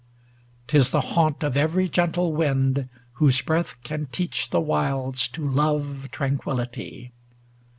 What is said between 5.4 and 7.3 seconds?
love tranquillity.